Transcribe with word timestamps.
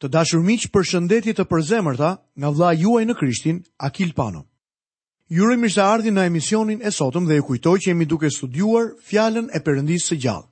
Të 0.00 0.08
dashur 0.08 0.40
miq, 0.40 0.62
përshëndetje 0.72 1.34
të 1.38 1.44
përzemërta 1.44 2.10
nga 2.40 2.48
vlla 2.54 2.70
juaj 2.82 3.02
në 3.06 3.14
Krishtin, 3.20 3.58
Akil 3.86 4.14
Pano. 4.16 4.46
Ju 5.28 5.44
urojmë 5.44 5.68
se 5.70 5.82
ardhi 5.84 6.10
në 6.14 6.22
emisionin 6.30 6.80
e 6.80 6.92
sotëm 6.98 7.26
dhe 7.28 7.36
ju 7.36 7.44
kujtoj 7.50 7.76
që 7.82 7.88
jemi 7.90 8.06
duke 8.08 8.30
studiuar 8.32 8.86
fjalën 9.10 9.50
e 9.54 9.60
Perëndisë 9.66 10.08
së 10.10 10.16
gjallë. 10.24 10.48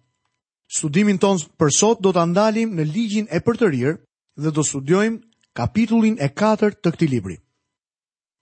Studimin 0.76 1.19
ton 1.19 1.40
për 1.61 1.71
sot 1.74 2.03
do 2.04 2.12
ta 2.12 2.26
ndalim 2.29 2.74
në 2.76 2.84
ligjin 2.92 3.26
e 3.32 3.40
përtërir 3.45 3.96
dhe 4.37 4.50
do 4.53 4.62
studiojmë 4.71 5.19
kapitullin 5.57 6.19
e 6.21 6.29
4 6.41 6.79
të 6.85 6.93
këtij 6.95 7.09
libri. 7.15 7.39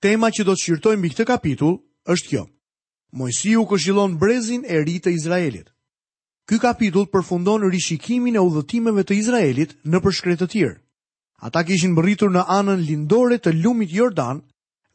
Tema 0.03 0.31
që 0.35 0.43
do 0.45 0.57
të 0.57 0.63
shqyrtojmë 0.65 1.01
mbi 1.03 1.11
këtë 1.15 1.27
kapitull 1.31 1.77
është 2.13 2.29
kjo. 2.33 2.43
Mojsiu 3.17 3.63
këshillon 3.71 4.19
brezin 4.19 4.67
e 4.67 4.83
ri 4.83 4.99
të 4.99 5.15
Izraelit. 5.15 5.71
Ky 6.51 6.59
kapitull 6.67 7.07
përfundon 7.07 7.69
rishikimin 7.71 8.35
e 8.37 8.43
udhëtimeve 8.43 9.07
të 9.07 9.17
Izraelit 9.23 9.79
në 9.89 10.03
përshkret 10.05 10.43
të 10.43 10.51
tjerë. 10.53 10.77
Ata 11.41 11.63
kishin 11.69 11.93
mbërritur 11.93 12.31
në 12.33 12.47
anën 12.53 12.81
lindore 12.89 13.37
të 13.39 13.53
lumit 13.63 13.91
Jordan 13.93 14.39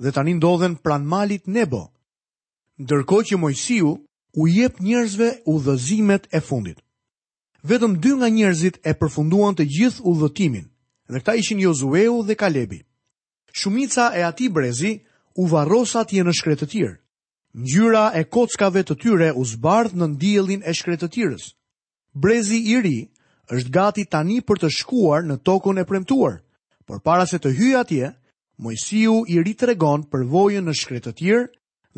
dhe 0.02 0.12
tani 0.16 0.34
ndodhen 0.38 0.76
pran 0.84 1.05
malit 1.05 1.48
Nebo. 1.48 1.90
Ndërko 2.82 3.18
që 3.30 3.38
Mojsiu 3.38 3.91
u 4.41 4.48
jep 4.49 4.80
njerëzve 4.80 5.27
u 5.46 5.59
dhëzimet 5.62 6.26
e 6.38 6.41
fundit. 6.41 6.80
Vetëm 7.62 7.94
dy 8.02 8.12
nga 8.18 8.30
njerëzit 8.38 8.76
e 8.90 8.96
përfunduan 8.99 9.54
të 9.55 9.68
gjithë 9.76 10.02
u 10.09 10.16
dhëtimin, 10.22 10.66
dhe 11.12 11.20
këta 11.22 11.34
ishin 11.38 11.62
Jozueu 11.62 12.23
dhe 12.26 12.35
Kalebi. 12.41 12.80
Shumica 13.54 14.10
e 14.18 14.21
ati 14.26 14.49
brezi 14.49 14.91
u 15.41 15.46
varrosa 15.52 16.02
tje 16.10 16.23
në 16.26 16.34
shkretë 16.40 16.66
Ngjyra 16.66 16.71
tjirë. 16.73 16.96
Njyra 17.66 18.05
e 18.20 18.23
kockave 18.34 18.82
të 18.84 18.96
tyre 19.02 19.30
u 19.38 19.46
zbardh 19.46 19.94
në 19.99 20.08
diellin 20.18 20.62
e 20.66 20.73
shkretë 20.73 21.08
tjirës. 21.13 21.44
Brezi 22.23 22.58
i 22.73 22.82
ri 22.82 22.98
është 23.52 23.72
gati 23.76 24.04
tani 24.16 24.38
për 24.48 24.60
të 24.64 24.70
shkuar 24.78 25.26
në 25.28 25.36
tokën 25.48 25.82
e 25.82 25.86
premtuar. 25.88 26.38
Por 26.88 27.02
para 27.04 27.26
se 27.28 27.40
të 27.40 27.52
hyjë 27.58 27.80
atje, 27.80 28.12
Mojsiu 28.62 29.24
i 29.34 29.41
ritregon 29.44 30.04
përvojën 30.12 30.62
në 30.68 30.74
shkretë 30.77 31.04
të 31.07 31.13
tjerë 31.20 31.48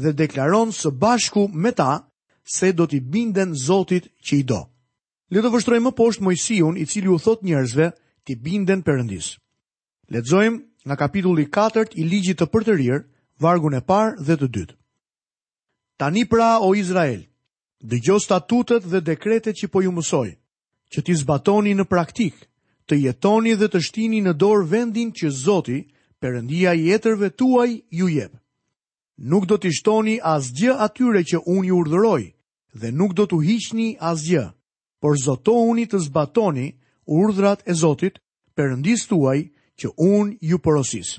dhe 0.03 0.13
deklaron 0.21 0.71
së 0.71 0.93
bashku 1.01 1.47
me 1.63 1.71
ta 1.75 2.07
se 2.55 2.71
do 2.73 2.85
t'i 2.87 2.99
binden 3.01 3.53
Zotit 3.59 4.07
që 4.25 4.37
i 4.39 4.43
do. 4.43 4.61
Le 5.29 5.41
të 5.43 5.51
vështrojmë 5.53 5.89
më 5.89 5.95
poshtë 5.97 6.23
Mojsiu, 6.27 6.71
i 6.81 6.85
cili 6.89 7.09
u 7.11 7.19
thot 7.19 7.43
njerëzve 7.43 7.87
t'i 8.23 8.35
binden 8.35 8.81
Perëndis. 8.83 9.33
Lexojmë 10.13 10.61
nga 10.87 10.95
kapitulli 10.95 11.49
4 11.51 11.99
i 11.99 12.03
Ligjit 12.07 12.39
të 12.41 12.47
Përtërir, 12.53 13.03
vargun 13.43 13.75
e 13.77 13.81
parë 13.81 14.23
dhe 14.23 14.37
të 14.39 14.47
dytë. 14.55 14.75
Tani 15.99 16.23
pra 16.25 16.59
o 16.63 16.73
Izrael, 16.75 17.27
dëgjo 17.83 18.17
statutet 18.19 18.83
dhe 18.87 19.01
dekretet 19.11 19.55
që 19.61 19.67
po 19.67 19.83
ju 19.83 19.91
mësojë 19.91 20.33
që 20.93 21.01
ti 21.07 21.13
zbatoni 21.17 21.71
në 21.77 21.87
praktik, 21.89 22.35
të 22.89 22.99
jetoni 23.01 23.55
dhe 23.57 23.67
të 23.73 23.81
shtini 23.87 24.19
në 24.21 24.33
dorë 24.43 24.67
vendin 24.73 25.09
që 25.17 25.31
Zoti, 25.41 25.79
përëndia 26.21 26.75
i 26.79 26.91
etërve 26.95 27.31
tuaj, 27.39 27.69
ju 27.99 28.07
jebë. 28.13 28.37
Nuk 29.31 29.45
do 29.49 29.57
të 29.61 29.71
shtoni 29.77 30.17
asgjë 30.35 30.75
atyre 30.85 31.21
që 31.29 31.41
unë 31.53 31.65
ju 31.69 31.79
urdhëroj, 31.81 32.23
dhe 32.81 32.89
nuk 32.99 33.11
do 33.17 33.25
të 33.29 33.39
hiqni 33.47 33.89
asgjë, 34.11 34.45
por 35.01 35.17
zoto 35.25 35.53
unë 35.71 35.85
të 35.91 35.99
zbatoni 36.07 36.67
urdhrat 37.05 37.61
e 37.69 37.73
Zotit, 37.73 38.19
përëndis 38.57 39.03
tuaj, 39.09 39.39
që 39.79 39.89
unë 39.97 40.37
ju 40.49 40.57
porosis. 40.61 41.17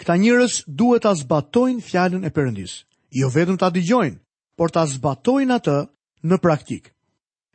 Këta 0.00 0.16
njërës 0.22 0.56
duhet 0.78 1.02
të 1.06 1.12
zbatojnë 1.22 1.84
fjallën 1.88 2.26
e 2.28 2.32
përëndis, 2.36 2.74
jo 3.18 3.30
vetëm 3.34 3.58
të 3.60 3.66
adigjojnë, 3.70 4.18
por 4.58 4.70
të 4.74 4.82
zbatojnë 4.96 5.54
atë 5.58 5.78
në 6.28 6.36
praktikë. 6.44 6.95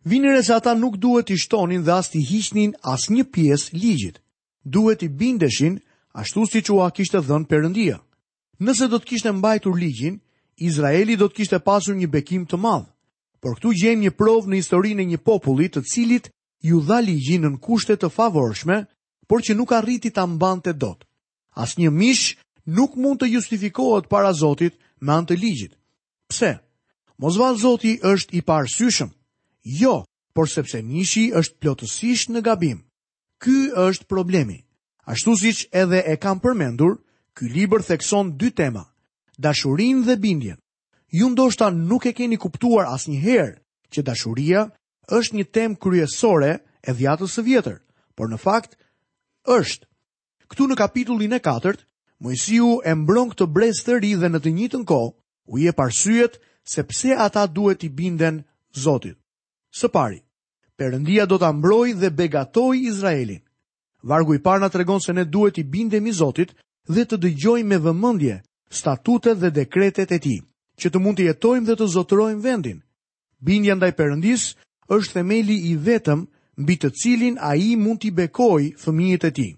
Vini 0.05 0.43
se 0.43 0.53
ata 0.53 0.73
nuk 0.73 0.97
duhet 1.01 1.29
i 1.29 1.35
shtonin 1.37 1.83
dhe 1.85 1.93
as 1.93 2.07
t'i 2.09 2.21
hiqnin 2.29 2.71
as 2.93 3.03
një 3.13 3.23
pies 3.33 3.63
ligjit. 3.81 4.15
Duhet 4.73 5.03
i 5.03 5.09
bindeshin 5.09 5.79
ashtu 6.13 6.45
si 6.49 6.57
a 6.85 6.89
kishtë 6.95 7.21
dhënë 7.21 7.45
përëndia. 7.49 7.99
Nëse 8.59 8.89
do 8.89 8.97
t'kishtë 8.99 9.29
e 9.29 9.31
mbajtur 9.37 9.75
ligjin, 9.77 10.15
Izraeli 10.57 11.15
do 11.17 11.27
t'kishtë 11.29 11.55
e 11.55 11.63
pasur 11.69 11.95
një 11.95 12.07
bekim 12.07 12.45
të 12.45 12.57
madhë, 12.57 12.89
por 13.41 13.55
këtu 13.59 13.69
gjem 13.79 13.99
një 14.01 14.11
provë 14.19 14.49
në 14.49 14.55
historinë 14.61 15.01
e 15.01 15.09
një 15.11 15.19
populli 15.27 15.67
të 15.69 15.81
cilit 15.91 16.31
ju 16.65 16.79
dha 16.81 16.97
ligjin 16.99 17.45
në 17.45 17.59
kushtet 17.65 18.01
të 18.01 18.09
favorshme, 18.09 18.77
por 19.29 19.39
që 19.45 19.53
nuk 19.55 19.71
arriti 19.71 20.09
të 20.09 20.25
mbante 20.33 20.73
dot. 20.81 21.05
As 21.53 21.77
një 21.77 21.89
mish 21.93 22.37
nuk 22.65 22.95
mund 22.97 23.21
të 23.21 23.29
justifikohet 23.37 24.09
para 24.09 24.33
Zotit 24.33 24.73
me 25.01 25.13
antë 25.13 25.37
ligjit. 25.37 25.77
Pse? 26.29 26.57
Mozval 27.21 27.55
Zotit 27.61 28.01
është 28.01 28.37
i 28.37 28.41
parësyshëm. 28.41 29.11
Jo, 29.63 30.05
por 30.33 30.49
sepse 30.49 30.81
mishi 30.81 31.29
është 31.35 31.61
plotësisht 31.61 32.29
në 32.33 32.41
gabim. 32.41 32.79
Ky 33.41 33.69
është 33.77 34.07
problemi. 34.09 34.57
Ashtu 35.05 35.35
siç 35.37 35.67
edhe 35.71 36.01
e 36.05 36.15
kam 36.17 36.39
përmendur, 36.39 36.95
ky 37.35 37.49
libër 37.49 37.81
thekson 37.85 38.37
dy 38.37 38.49
tema: 38.51 38.83
dashurinë 39.37 40.05
dhe 40.07 40.15
bindjen. 40.21 40.57
Ju 41.11 41.29
ndoshta 41.29 41.69
nuk 41.73 42.05
e 42.05 42.11
keni 42.17 42.37
kuptuar 42.41 42.87
asnjëherë 42.95 43.59
që 43.91 44.03
dashuria 44.07 44.65
është 45.13 45.35
një 45.35 45.45
temë 45.55 45.77
kryesore 45.81 46.51
e 46.87 46.91
dhjatës 46.97 47.33
së 47.37 47.41
vjetër, 47.45 47.77
por 48.15 48.29
në 48.29 48.37
fakt 48.41 48.77
është. 49.45 49.85
Ktu 50.49 50.67
në 50.67 50.75
kapitullin 50.75 51.33
e 51.33 51.39
4, 51.39 51.75
Mojsiu 52.21 52.79
e 52.85 52.93
mbron 52.95 53.29
këtë 53.33 53.45
brez 53.53 53.81
të 53.83 53.97
ri 54.01 54.13
dhe 54.21 54.29
në 54.29 54.39
të 54.43 54.49
njëjtën 54.57 54.83
kohë 54.89 55.11
u 55.53 55.57
jep 55.57 55.79
arsyet 55.81 56.37
se 56.63 56.83
pse 56.89 57.13
ata 57.17 57.45
duhet 57.49 57.83
i 57.83 57.89
binden 57.89 58.41
Zotit. 58.73 59.17
Së 59.73 59.87
pari, 59.87 60.19
Perëndia 60.79 61.25
do 61.31 61.37
ta 61.39 61.49
mbrojë 61.53 61.93
dhe 62.01 62.09
begatoj 62.15 62.75
Izraelin. 62.89 63.39
Vargu 64.11 64.35
i 64.35 64.39
parë 64.47 64.61
na 64.63 64.69
tregon 64.69 64.99
se 65.01 65.13
ne 65.13 65.23
duhet 65.25 65.57
i 65.57 65.63
bindemi 65.63 66.11
Zotit 66.17 66.51
dhe 66.89 67.05
të 67.05 67.19
dëgjojmë 67.25 67.69
me 67.71 67.77
vëmendje 67.85 68.35
statutet 68.79 69.37
dhe 69.41 69.51
dekretet 69.59 70.11
e 70.11 70.19
Tij, 70.25 70.41
që 70.81 70.89
të 70.91 70.99
mund 71.03 71.19
të 71.21 71.27
jetojmë 71.29 71.67
dhe 71.69 71.75
të 71.79 71.87
zotërojmë 71.95 72.41
vendin. 72.47 72.81
Bindja 73.49 73.75
ndaj 73.77 73.91
Perëndis 73.99 74.45
është 74.97 75.15
themeli 75.19 75.57
i 75.71 75.75
vetëm 75.87 76.25
mbi 76.61 76.75
të 76.81 76.91
cilin 77.01 77.37
ai 77.51 77.75
mund 77.83 78.01
t'i 78.01 78.11
bekojë 78.19 78.73
fëmijët 78.83 79.29
e 79.29 79.31
Tij. 79.37 79.51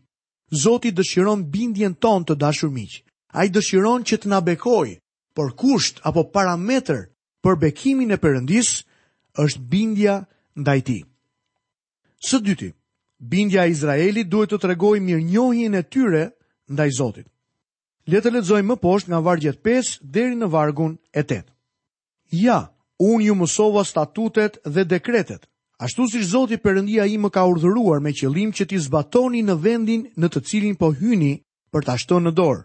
Zoti 0.63 0.91
dëshiron 0.93 1.47
bindjen 1.55 1.95
tonë 2.03 2.25
të 2.27 2.35
dashur 2.43 2.69
miq. 2.75 2.99
Ai 3.37 3.47
dëshiron 3.49 4.03
që 4.05 4.17
të 4.21 4.27
na 4.29 4.41
bekojë, 4.45 4.93
por 5.35 5.49
kusht 5.61 6.01
apo 6.05 6.23
parametër 6.35 7.01
për 7.43 7.53
bekimin 7.63 8.11
e 8.13 8.17
Perëndis 8.23 8.75
është 8.75 8.91
është 9.41 9.59
bindja 9.69 10.17
ndaj 10.55 10.81
ti. 10.85 10.97
Së 12.23 12.39
dyti, 12.45 12.69
bindja 13.19 13.65
e 13.65 13.71
Izraelit 13.73 14.29
duhet 14.29 14.53
të 14.53 14.59
tregoj 14.63 14.99
mirë 15.03 15.25
njohin 15.31 15.75
e 15.75 15.81
tyre 15.83 16.23
ndaj 16.69 16.89
Zotit. 16.97 17.27
Letë 18.07 18.31
lezojmë 18.35 18.67
më 18.73 18.77
poshtë 18.83 19.09
nga 19.11 19.19
vargjet 19.23 19.61
5 19.63 19.97
deri 20.03 20.35
në 20.35 20.49
vargun 20.51 20.97
e 21.15 21.23
8. 21.23 21.41
Ja, 22.35 22.61
unë 22.99 23.27
ju 23.29 23.35
mësova 23.39 23.83
statutet 23.87 24.59
dhe 24.65 24.83
dekretet, 24.85 25.45
ashtu 25.79 26.07
si 26.11 26.23
Zotit 26.23 26.63
përëndia 26.63 27.07
i 27.11 27.17
më 27.19 27.29
ka 27.35 27.45
urdhëruar 27.47 28.03
me 28.03 28.11
qëlim 28.13 28.51
që 28.55 28.65
ti 28.69 28.79
zbatoni 28.79 29.43
në 29.47 29.55
vendin 29.63 30.03
në 30.19 30.27
të 30.29 30.43
cilin 30.49 30.75
po 30.75 30.91
hyni 30.91 31.39
për 31.73 31.83
të 31.87 31.95
ashton 31.95 32.27
në 32.27 32.31
dorë. 32.37 32.63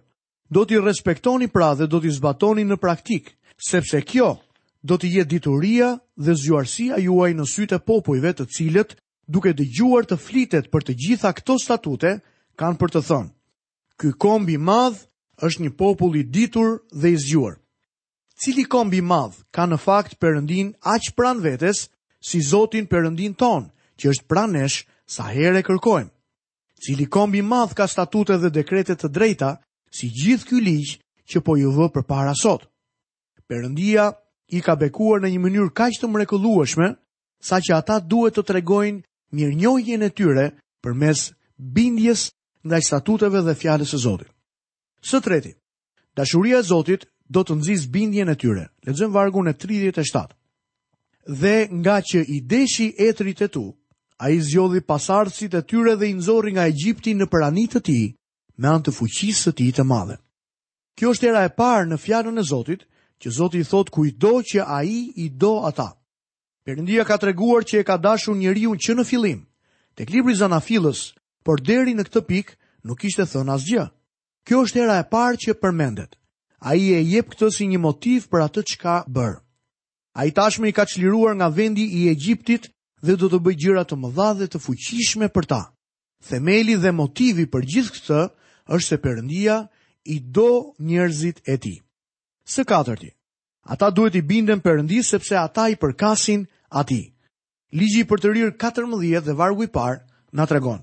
Do 0.51 0.63
t'i 0.65 0.79
respektoni 0.81 1.49
pra 1.53 1.75
dhe 1.77 1.87
do 1.87 2.01
t'i 2.01 2.11
zbatoni 2.15 2.65
në 2.65 2.79
praktik, 2.81 3.35
sepse 3.61 4.01
kjo 4.01 4.31
do 4.87 4.97
të 4.97 5.09
jetë 5.19 5.31
dituria 5.31 5.93
dhe 6.17 6.35
zgjuarësia 6.39 6.99
juaj 7.03 7.31
në 7.35 7.47
sytë 7.51 7.79
popojve 7.87 8.33
të 8.39 8.45
cilët, 8.55 8.93
duke 9.29 9.53
dëgjuar 9.55 10.07
të 10.09 10.19
flitet 10.21 10.71
për 10.73 10.87
të 10.89 10.95
gjitha 11.03 11.33
këto 11.37 11.59
statute, 11.61 12.13
kanë 12.59 12.79
për 12.81 12.93
të 12.95 13.03
thënë. 13.09 13.31
Ky 13.99 14.13
kombi 14.23 14.57
madh 14.59 15.01
është 15.43 15.65
një 15.67 15.73
popull 15.79 16.19
i 16.19 16.23
ditur 16.23 16.79
dhe 16.95 17.11
i 17.15 17.19
zgjuar. 17.19 17.59
Cili 18.39 18.65
kombi 18.71 19.01
madh 19.03 19.35
ka 19.51 19.67
në 19.67 19.79
fakt 19.83 20.15
Perëndin 20.23 20.71
aq 20.87 21.11
pranë 21.19 21.43
vetes 21.43 21.89
si 22.23 22.39
Zotin 22.47 22.87
Perëndin 22.87 23.35
ton, 23.35 23.67
që 23.99 24.13
është 24.15 24.29
pranë 24.31 24.55
nesh 24.61 24.85
sa 25.11 25.27
herë 25.35 25.65
kërkojmë. 25.67 26.13
Cili 26.79 27.09
kombi 27.11 27.43
madh 27.43 27.75
ka 27.75 27.89
statute 27.91 28.39
dhe 28.39 28.53
dekrete 28.55 28.95
të 28.95 29.11
drejta 29.11 29.57
si 29.91 30.07
gjithë 30.15 30.47
ky 30.47 30.61
ligj 30.63 30.91
që 31.27 31.43
po 31.43 31.59
ju 31.59 31.73
vë 31.75 31.91
përpara 31.97 32.35
sot. 32.39 32.71
Perëndia 33.51 34.13
i 34.49 34.61
ka 34.65 34.77
bekuar 34.77 35.21
në 35.23 35.31
një 35.35 35.41
mënyrë 35.45 35.73
kaq 35.77 35.99
të 36.01 36.09
mrekullueshme 36.11 36.93
sa 37.45 37.59
që 37.63 37.77
ata 37.77 37.99
duhet 38.01 38.39
të 38.39 38.45
tregojnë 38.51 39.03
mirënjohjen 39.37 40.05
e 40.05 40.11
tyre 40.17 40.47
përmes 40.85 41.27
bindjes 41.77 42.23
ndaj 42.65 42.81
statuteve 42.89 43.43
dhe 43.45 43.55
fjalës 43.61 43.93
së 43.93 44.01
Zotit. 44.07 44.31
Së 45.03 45.21
treti, 45.23 45.53
dashuria 46.17 46.59
e 46.63 46.67
Zotit 46.71 47.05
do 47.29 47.45
të 47.45 47.59
nxjisë 47.61 47.91
bindjen 47.93 48.33
e 48.33 48.37
tyre. 48.41 48.65
Lexojmë 48.87 49.15
vargun 49.15 49.51
e 49.53 49.55
37. 49.55 50.35
Dhe 51.29 51.57
nga 51.71 51.99
që 52.09 52.25
i 52.37 52.41
deshi 52.41 52.89
etrit 52.97 53.43
e 53.45 53.49
tu, 53.49 53.67
a 54.19 54.31
i 54.33 54.41
zjodhi 54.41 54.81
pasartësit 54.81 55.55
e 55.55 55.63
tyre 55.63 55.93
dhe 56.01 56.09
i 56.09 56.15
nëzori 56.17 56.53
nga 56.57 56.65
Egjipti 56.73 57.13
në 57.15 57.29
pranit 57.31 57.77
të 57.77 57.81
ti, 57.87 58.01
me 58.59 58.69
antë 58.73 58.95
fuqisë 58.97 59.51
të 59.51 59.53
ti 59.61 59.67
të 59.77 59.85
madhe. 59.87 60.17
Kjo 60.99 61.13
është 61.15 61.29
era 61.29 61.45
e 61.47 61.53
parë 61.55 61.91
në 61.93 61.99
fjarën 62.03 62.41
e 62.41 62.47
Zotit, 62.51 62.87
që 63.23 63.29
Zoti 63.37 63.59
i 63.63 63.67
thot 63.67 63.89
kujdo 63.91 64.33
që 64.51 64.61
ai 64.67 64.93
i 65.17 65.27
do 65.43 65.53
ata. 65.67 65.89
Perëndia 66.67 67.05
ka 67.09 67.17
treguar 67.19 67.65
që 67.67 67.81
e 67.81 67.87
ka 67.89 67.97
dashur 67.99 68.37
njeriu 68.37 68.77
që 68.79 68.95
në 68.99 69.05
fillim, 69.09 69.41
tek 69.99 70.11
libri 70.15 70.35
i 70.37 70.39
Zanafillës, 70.39 71.01
por 71.45 71.61
deri 71.65 71.95
në 71.97 72.05
këtë 72.09 72.23
pikë 72.29 72.57
nuk 72.87 73.01
kishte 73.03 73.27
thënë 73.27 73.55
asgjë. 73.57 73.87
Kjo 74.47 74.61
është 74.65 74.83
era 74.85 74.99
e 75.03 75.07
parë 75.13 75.41
që 75.45 75.57
përmendet. 75.63 76.13
Ai 76.69 76.81
e 76.93 77.01
jep 77.07 77.33
këtë 77.33 77.51
si 77.55 77.67
një 77.73 77.81
motiv 77.83 78.29
për 78.29 78.45
atë 78.49 78.63
çka 78.73 78.95
bër. 79.09 79.39
Ai 80.19 80.31
tashmë 80.35 80.69
i 80.71 80.77
ka 80.77 80.85
çliruar 80.87 81.35
nga 81.39 81.49
vendi 81.57 81.85
i 81.99 82.09
Egjiptit 82.13 82.69
dhe 83.05 83.17
do 83.21 83.27
të 83.31 83.39
bëj 83.45 83.57
gjëra 83.65 83.85
të 83.87 83.97
mëdha 84.03 84.31
dhe 84.39 84.47
të 84.53 84.59
fuqishme 84.65 85.29
për 85.35 85.45
ta. 85.47 85.63
Themeli 86.29 86.75
dhe 86.77 86.93
motivi 86.93 87.47
për 87.53 87.63
gjithë 87.71 87.93
këtë 87.97 88.21
është 88.75 88.87
se 88.89 89.03
Perëndia 89.05 89.57
i 90.05 90.17
do 90.37 90.49
njerëzit 90.89 91.39
e 91.47 91.55
tij 91.63 91.79
së 92.49 92.63
katërti. 92.65 93.11
Ata 93.75 93.91
duhet 93.93 94.15
i 94.17 94.23
bindën 94.25 94.63
përëndi 94.65 95.03
sepse 95.05 95.35
ata 95.37 95.67
i 95.73 95.77
përkasin 95.77 96.47
ati. 96.81 97.01
Ligji 97.77 98.05
për 98.09 98.21
të 98.23 98.29
rirë 98.35 98.55
14 98.63 99.21
dhe 99.27 99.35
vargu 99.37 99.67
i 99.67 99.69
parë 99.75 99.99
në 100.37 100.47
tregon. 100.49 100.79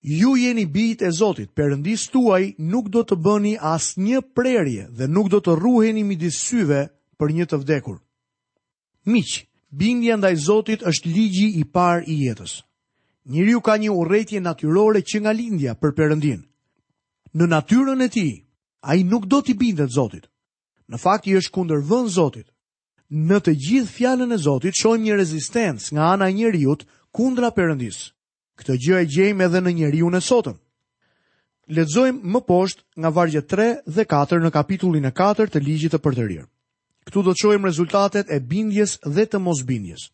Ju 0.00 0.36
jeni 0.38 0.64
bit 0.66 1.02
e 1.02 1.10
Zotit, 1.12 1.50
përëndis 1.56 2.06
tuaj 2.12 2.54
nuk 2.72 2.88
do 2.94 3.02
të 3.04 3.16
bëni 3.24 3.56
as 3.60 3.92
një 3.98 4.20
prerje 4.36 4.86
dhe 4.96 5.08
nuk 5.08 5.28
do 5.28 5.40
të 5.44 5.58
ruheni 5.60 6.04
midis 6.06 6.38
syve 6.48 6.80
për 7.18 7.28
një 7.36 7.46
të 7.50 7.56
vdekur. 7.62 7.98
Miq, 9.12 9.44
bindja 9.80 10.16
ndaj 10.16 10.36
Zotit 10.48 10.82
është 10.88 11.12
ligji 11.16 11.48
i 11.60 11.64
parë 11.64 12.06
i 12.08 12.16
jetës. 12.24 12.62
Njëriu 13.28 13.60
ka 13.60 13.76
një 13.76 13.92
uretje 13.92 14.40
natyrore 14.40 15.02
që 15.04 15.20
nga 15.20 15.32
lindja 15.36 15.74
për 15.74 15.92
përëndin. 15.98 16.40
Në 17.36 17.44
natyrën 17.52 18.06
e 18.06 18.08
ti, 18.08 18.28
a 18.88 18.94
i 18.96 19.04
nuk 19.04 19.28
do 19.28 19.42
t'i 19.44 19.52
bindet 19.52 19.92
Zotit. 19.92 20.30
Në 20.88 20.98
fakt 21.02 21.26
i 21.28 21.34
është 21.36 21.52
kundër 21.52 21.82
vën 21.84 22.06
Zotit. 22.10 22.46
Në 23.12 23.38
të 23.44 23.52
gjithë 23.64 23.92
fjalën 23.98 24.32
e 24.32 24.38
Zotit 24.40 24.76
shohim 24.78 25.04
një 25.04 25.18
rezistencë 25.18 25.92
nga 25.94 26.06
ana 26.14 26.28
e 26.30 26.34
njeriu 26.40 26.76
kundra 27.16 27.50
Perëndisë. 27.56 28.08
Këtë 28.58 28.76
gjë 28.84 29.00
e 29.02 29.08
gjejmë 29.14 29.44
edhe 29.46 29.60
në 29.62 29.72
njeriu 29.80 30.08
e 30.16 30.20
sotëm. 30.28 30.56
Lexojmë 31.78 32.24
më 32.34 32.40
poshtë 32.48 32.82
nga 33.00 33.10
vargje 33.12 33.42
3 33.52 33.66
dhe 33.96 34.04
4 34.10 34.40
në 34.46 34.50
kapitullin 34.56 35.04
e 35.04 35.12
4 35.20 35.46
të 35.52 35.62
Ligjit 35.66 35.92
të 35.94 35.98
Përtërir. 36.06 36.46
Ktu 37.06 37.22
do 37.22 37.32
të 37.32 37.40
shohim 37.42 37.64
rezultatet 37.68 38.30
e 38.34 38.40
bindjes 38.50 38.96
dhe 39.04 39.24
të 39.28 39.38
mosbindjes. 39.44 40.08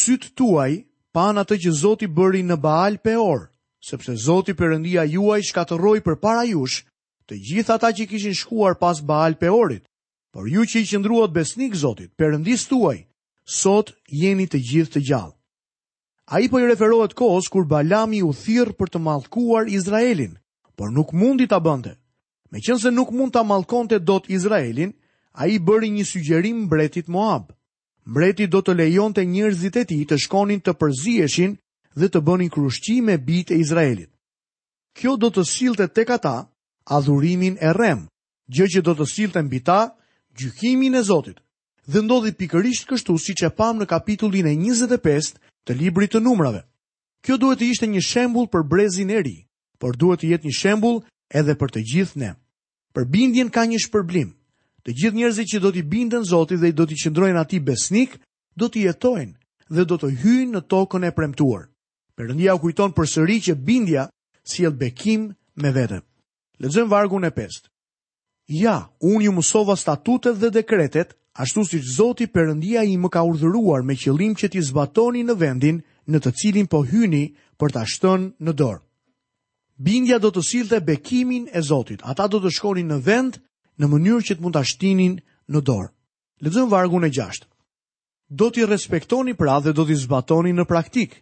Syt 0.00 0.32
tuaj 0.36 0.72
pan 1.14 1.38
atë 1.38 1.60
që 1.62 1.72
Zoti 1.82 2.08
bëri 2.08 2.42
në 2.48 2.56
Baal 2.64 2.96
Peor, 3.04 3.46
sepse 3.90 4.16
Zoti 4.24 4.52
Perëndia 4.56 5.04
juaj 5.08 5.42
shkatërroi 5.50 6.00
përpara 6.04 6.44
jush 6.50 6.82
të 7.28 7.36
gjithë 7.48 7.72
ata 7.76 7.88
që 7.96 8.04
kishin 8.10 8.34
shkuar 8.36 8.74
pas 8.80 8.98
Baal 9.08 9.32
Peorit, 9.40 9.84
por 10.34 10.44
ju 10.52 10.64
që 10.68 10.82
i 10.82 10.88
qëndruat 10.90 11.32
besnik 11.32 11.72
Zotit, 11.80 12.12
përëndis 12.20 12.66
tuaj, 12.68 12.98
sot 13.60 13.94
jeni 14.12 14.44
të 14.46 14.58
gjithë 14.70 14.92
të 14.96 15.02
gjallë. 15.08 15.34
A 16.32 16.40
i 16.44 16.48
po 16.48 16.60
i 16.60 16.68
referohet 16.68 17.14
kohës 17.16 17.48
kur 17.52 17.64
Balami 17.68 18.20
u 18.24 18.32
thirë 18.36 18.76
për 18.76 18.92
të 18.94 19.00
malkuar 19.08 19.68
Izraelin, 19.72 20.36
por 20.76 20.92
nuk 20.92 21.12
mundi 21.16 21.46
të 21.48 21.58
bënde. 21.64 21.94
Me 22.50 22.60
qënë 22.60 22.82
se 22.84 22.90
nuk 22.92 23.10
mund 23.10 23.32
të 23.34 23.42
malkon 23.44 23.88
të 23.88 24.00
dot 24.04 24.28
Izraelin, 24.30 24.92
a 25.32 25.48
i 25.50 25.56
bëri 25.58 25.90
një 25.96 26.04
sugjerim 26.08 26.64
mbretit 26.66 27.08
Moab. 27.08 27.52
Mbretit 28.04 28.50
do 28.52 28.60
të 28.62 28.76
lejon 28.78 29.14
të 29.16 29.24
njërzit 29.28 29.76
e 29.80 29.84
ti 29.88 30.00
të 30.06 30.18
shkonin 30.24 30.60
të 30.60 30.74
përzieshin 30.80 31.56
dhe 31.96 32.08
të 32.10 32.20
bënin 32.24 32.50
krushqime 32.52 33.16
bit 33.18 33.50
e 33.50 33.56
Izraelit. 33.64 34.10
Kjo 34.94 35.16
do 35.16 35.28
të 35.32 35.42
silte 35.50 35.88
tek 35.88 36.10
ata 36.18 36.36
adhurimin 36.84 37.56
e 37.60 37.72
rem, 37.72 38.04
gjë 38.52 38.66
që 38.74 38.82
do 38.86 38.94
të 38.98 39.06
silte 39.12 39.42
mbi 39.42 39.60
ta, 39.64 39.80
gjykimin 40.36 40.94
e 40.98 41.02
Zotit. 41.02 41.38
Dhe 41.86 42.00
ndodhi 42.02 42.32
pikërisht 42.32 42.88
kështu 42.88 43.16
si 43.20 43.32
që 43.40 43.52
pam 43.56 43.80
në 43.80 43.86
kapitullin 43.88 44.46
e 44.48 44.54
25 44.56 45.34
të 45.66 45.72
libri 45.76 46.06
të 46.08 46.20
numrave. 46.20 46.62
Kjo 47.24 47.36
duhet 47.40 47.58
të 47.60 47.68
ishte 47.72 47.86
një 47.88 48.00
shembul 48.04 48.46
për 48.52 48.62
brezin 48.68 49.10
e 49.10 49.20
ri, 49.24 49.36
por 49.80 49.96
duhet 49.96 50.20
të 50.20 50.30
jetë 50.32 50.48
një 50.48 50.56
shembul 50.58 50.98
edhe 51.32 51.54
për 51.60 51.74
të 51.76 51.82
gjithë 51.92 52.20
ne. 52.22 52.30
Për 52.94 53.04
bindjen 53.12 53.50
ka 53.52 53.64
një 53.68 53.80
shpërblim. 53.86 54.30
Të 54.84 54.92
gjithë 54.92 55.16
njerëzit 55.18 55.48
që 55.52 55.60
do 55.64 55.70
t'i 55.72 55.82
bindën 55.88 56.24
Zotit 56.28 56.60
dhe 56.60 56.72
do 56.72 56.84
t'i 56.86 56.98
qëndrojnë 57.00 57.40
ati 57.40 57.60
besnik, 57.64 58.18
do 58.56 58.68
t'i 58.68 58.84
jetojnë 58.84 59.34
dhe 59.72 59.84
do 59.88 59.96
të 59.96 60.10
hyjnë 60.22 60.52
në 60.56 60.64
tokën 60.72 61.06
e 61.08 61.12
premtuar. 61.16 61.68
Perëndia 62.16 62.54
u 62.56 62.62
kujton 62.64 62.92
përsëri 62.96 63.38
që 63.48 63.54
bindja 63.64 64.08
sjell 64.44 64.76
bekim 64.76 65.30
me 65.56 65.72
vetën. 65.72 66.04
Lexojmë 66.62 66.90
vargun 66.90 67.26
e 67.26 67.30
5. 67.34 67.64
Ja, 68.54 68.76
unë 69.02 69.24
ju 69.26 69.32
mësova 69.34 69.74
statutet 69.80 70.36
dhe 70.38 70.50
dekretet, 70.54 71.14
ashtu 71.40 71.64
si 71.66 71.80
që 71.82 71.94
Zoti 71.96 72.26
përëndia 72.30 72.84
i 72.86 72.96
më 73.00 73.08
ka 73.14 73.22
urdhëruar 73.26 73.82
me 73.82 73.96
qëlim 73.98 74.36
që 74.38 74.50
t'i 74.52 74.62
zbatoni 74.68 75.24
në 75.26 75.34
vendin 75.40 75.80
në 76.12 76.20
të 76.22 76.32
cilin 76.40 76.68
po 76.70 76.84
hyni 76.86 77.24
për 77.58 77.74
t'a 77.74 77.82
shtënë 77.94 78.28
në 78.44 78.52
dorë. 78.60 78.80
Bindja 79.88 80.20
do 80.22 80.30
të 80.30 80.42
silte 80.46 80.78
bekimin 80.86 81.48
e 81.50 81.62
Zotit, 81.66 82.04
ata 82.04 82.28
do 82.30 82.38
të 82.44 82.52
shkoni 82.54 82.84
në 82.86 83.00
vend 83.08 83.40
në 83.80 83.88
mënyrë 83.90 84.26
që 84.28 84.36
të 84.36 84.42
mund 84.44 84.54
t'a 84.54 84.62
shtinin 84.70 85.18
në 85.50 85.60
dorë. 85.66 85.90
Lëzëm 86.46 86.70
vargun 86.70 87.02
e 87.02 87.10
6. 87.16 87.42
Do 88.30 88.50
t'i 88.54 88.62
respektoni 88.68 89.34
pra 89.34 89.58
dhe 89.64 89.74
do 89.74 89.82
t'i 89.88 89.96
zbatoni 90.04 90.54
në 90.54 90.68
praktik, 90.70 91.18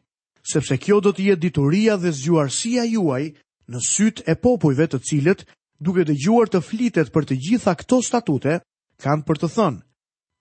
sepse 0.53 0.77
kjo 0.77 1.01
do 1.01 1.13
t'i 1.17 1.31
jetë 1.31 1.41
dituria 1.47 1.97
dhe 2.03 2.13
zgjuarësia 2.19 2.85
juaj 2.93 3.25
në 3.73 3.81
sytë 3.89 4.25
e 4.29 4.37
popujve 4.43 4.87
të 4.93 5.01
cilët, 5.09 5.45
duke 5.83 6.05
të 6.07 6.17
gjuar 6.23 6.51
të 6.53 6.61
flitet 6.63 7.09
për 7.15 7.25
të 7.27 7.39
gjitha 7.45 7.75
këto 7.81 8.03
statute, 8.05 8.59
kanë 9.03 9.25
për 9.27 9.41
të 9.43 9.49
thënë, 9.57 9.83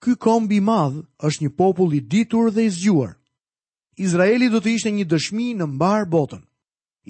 ky 0.04 0.16
kombi 0.22 0.60
madh 0.66 1.00
është 1.25 1.48
një 1.48 1.51
popull 1.60 1.95
i 1.98 2.01
ditur 2.12 2.51
dhe 2.54 2.68
i 2.68 2.72
zgjuar. 2.75 3.16
Izraeli 4.01 4.48
do 4.51 4.62
të 4.62 4.75
ishte 4.75 4.92
një 4.94 5.07
dëshmi 5.12 5.48
në 5.60 5.68
mbar 5.75 6.06
botën. 6.12 6.44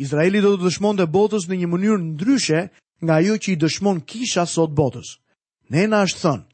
Izraeli 0.06 0.40
do 0.44 0.56
të 0.56 0.64
dëshmon 0.66 1.00
dhe 1.02 1.10
botës 1.12 1.50
në 1.50 1.58
një 1.62 1.68
mënyrë 1.74 2.02
ndryshe 2.06 2.62
nga 3.04 3.16
jo 3.26 3.36
që 3.42 3.50
i 3.56 3.60
dëshmon 3.60 4.00
kisha 4.10 4.46
sot 4.48 4.72
botës. 4.78 5.18
Nena 5.72 6.04
është 6.08 6.22
thënë, 6.26 6.48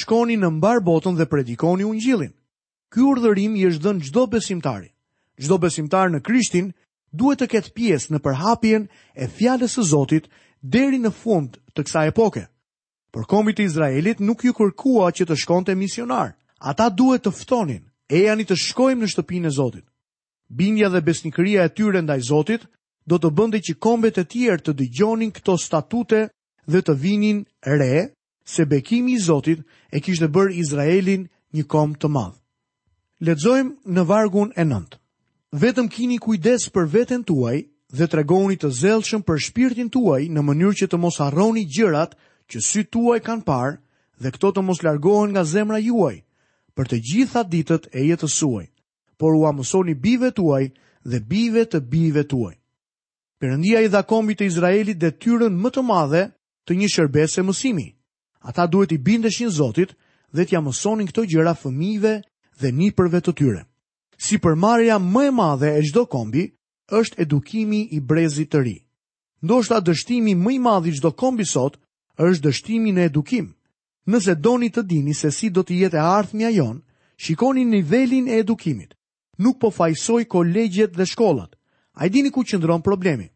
shkoni 0.00 0.36
në 0.40 0.50
mbar 0.56 0.82
botën 0.86 1.14
dhe 1.18 1.26
predikoni 1.30 1.86
unë 1.86 2.02
gjilin. 2.04 2.34
Ky 2.92 3.02
urdhërim 3.10 3.54
i 3.58 3.66
është 3.70 3.84
dhënë 3.84 4.04
gjdo 4.08 4.26
besimtari. 4.34 4.90
Gjdo 5.38 5.56
besimtar 5.62 6.10
në 6.14 6.20
krishtin, 6.26 6.68
duhet 7.14 7.40
të 7.42 7.46
ketë 7.52 7.72
pjesë 7.76 8.14
në 8.14 8.20
përhapjen 8.24 8.88
e 9.24 9.28
fjalës 9.30 9.76
së 9.78 9.84
Zotit 9.92 10.26
deri 10.60 10.98
në 10.98 11.12
fund 11.22 11.58
të 11.74 11.84
kësaj 11.86 12.06
epoke. 12.10 12.44
Por 13.14 13.26
kombit 13.30 13.60
i 13.62 13.66
Izraelit 13.68 14.20
nuk 14.20 14.42
ju 14.44 14.52
kërkua 14.56 15.10
që 15.14 15.28
të 15.30 15.36
shkonte 15.38 15.74
misionar. 15.78 16.34
Ata 16.58 16.88
duhet 16.90 17.24
të 17.26 17.30
ftonin 17.36 17.82
e 18.10 18.16
janë 18.26 18.46
të 18.48 18.56
shkojmë 18.66 19.02
në 19.04 19.10
shtëpinë 19.12 19.46
e 19.50 19.54
Zotit. 19.60 19.84
Bindja 20.48 20.90
dhe 20.90 21.02
besnikëria 21.06 21.64
e 21.68 21.74
tyre 21.76 22.02
ndaj 22.02 22.20
Zotit 22.30 22.66
do 23.06 23.18
të 23.20 23.30
bënde 23.36 23.60
që 23.66 23.76
kombet 23.84 24.18
e 24.18 24.24
tjerë 24.24 24.64
të 24.64 24.74
dëgjonin 24.80 25.30
këto 25.36 25.54
statute 25.60 26.26
dhe 26.66 26.80
të 26.82 26.94
vinin 27.02 27.44
re 27.62 28.10
se 28.48 28.64
bekimi 28.68 29.14
i 29.14 29.20
Zotit 29.26 29.60
e 29.94 30.00
kishte 30.00 30.28
bërë 30.34 30.56
Izraelin 30.64 31.28
një 31.54 31.64
kom 31.70 31.94
të 31.94 32.08
madhë. 32.10 32.38
Ledzojmë 33.24 33.94
në 33.94 34.02
vargun 34.10 34.50
e 34.58 34.64
nëndë 34.66 34.98
vetëm 35.54 35.86
kini 35.88 36.16
kujdes 36.18 36.64
për 36.74 36.88
veten 36.90 37.20
tuaj 37.22 37.58
dhe 37.94 38.06
të 38.10 38.16
regoni 38.18 38.56
të 38.58 38.70
zelëshëm 38.74 39.22
për 39.22 39.38
shpirtin 39.44 39.88
tuaj 39.96 40.24
në 40.26 40.42
mënyrë 40.42 40.76
që 40.80 40.86
të 40.90 40.98
mos 40.98 41.20
arroni 41.22 41.62
gjërat 41.76 42.16
që 42.50 42.62
sy 42.68 42.82
tuaj 42.90 43.20
kanë 43.22 43.46
parë 43.46 43.76
dhe 44.24 44.32
këto 44.34 44.50
të 44.50 44.64
mos 44.66 44.82
largohen 44.82 45.30
nga 45.30 45.44
zemra 45.46 45.78
juaj 45.78 46.16
për 46.74 46.90
të 46.90 46.98
gjitha 47.08 47.42
ditët 47.52 47.86
e 47.94 48.02
jetës 48.08 48.34
suaj, 48.40 48.66
por 49.16 49.36
u 49.38 49.44
amësoni 49.46 49.94
bive 49.94 50.32
tuaj 50.34 50.72
dhe 51.10 51.20
bive 51.22 51.62
të 51.70 51.78
bive 51.92 52.24
tuaj. 52.32 52.56
Përëndia 53.38 53.84
i 53.86 53.92
dha 53.94 54.00
kombit 54.02 54.40
të 54.40 54.48
Izraelit 54.50 54.98
dhe 54.98 55.12
tyrën 55.22 55.54
më 55.54 55.70
të 55.76 55.82
madhe 55.86 56.24
të 56.66 56.72
një 56.80 56.88
shërbes 56.94 57.38
e 57.38 57.44
mësimi. 57.46 57.86
Ata 58.42 58.66
duhet 58.66 58.90
i 58.96 58.98
bindeshin 58.98 59.54
Zotit 59.54 59.94
dhe 60.34 60.42
t'ja 60.44 60.58
mësonin 60.60 61.06
këto 61.12 61.22
gjëra 61.30 61.54
fëmive 61.54 62.16
dhe 62.58 62.74
një 62.74 62.90
përve 62.98 63.22
të 63.22 63.32
tyre. 63.38 63.62
Si 64.18 64.36
përmarja 64.38 64.98
më 65.02 65.24
e 65.28 65.30
madhe 65.34 65.70
e 65.78 65.82
gjdo 65.86 66.02
kombi, 66.06 66.44
është 66.98 67.18
edukimi 67.24 67.80
i 67.96 68.00
brezit 68.10 68.50
të 68.52 68.60
ri. 68.62 68.76
Ndo 69.44 69.58
dështimi 69.64 70.34
më 70.38 70.50
i 70.54 70.58
madhe 70.66 70.88
i 70.88 70.92
gjdo 70.96 71.10
kombi 71.20 71.44
sot, 71.44 71.76
është 72.18 72.44
dështimi 72.48 72.92
në 72.94 73.08
edukim. 73.10 73.46
Nëse 74.10 74.34
doni 74.44 74.68
të 74.72 74.82
dini 74.90 75.14
se 75.16 75.30
si 75.32 75.48
do 75.50 75.62
të 75.64 75.74
jetë 75.80 75.96
e 75.96 76.00
ardhë 76.16 76.36
mja 76.36 76.50
jonë, 76.52 76.80
shikoni 77.24 77.64
nivelin 77.64 78.28
e 78.28 78.38
edukimit. 78.44 78.92
Nuk 79.42 79.58
po 79.60 79.70
fajsoj 79.72 80.24
kolegjet 80.30 80.94
dhe 80.94 81.06
shkollat. 81.08 81.56
A 81.98 82.06
i 82.06 82.10
dini 82.12 82.30
ku 82.30 82.44
qëndron 82.44 82.82
problemi. 82.84 83.28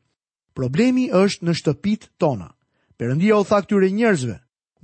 Problemi 0.55 1.09
është 1.11 1.47
në 1.47 1.53
shtëpit 1.59 2.11
tona. 2.21 2.49
Perëndia 2.99 3.39
u 3.41 3.45
tha 3.47 3.61
këtyre 3.63 3.91
njerëzve: 3.95 4.37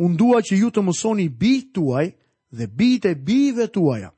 "Unë 0.04 0.16
dua 0.18 0.38
që 0.46 0.54
ju 0.60 0.68
të 0.70 0.80
mësoni 0.86 1.28
bijt 1.28 1.72
tuaj 1.74 2.06
dhe 2.56 2.66
bijt 2.78 3.04
e 3.04 3.14
bijve 3.26 3.66
tuaja." 3.74 4.10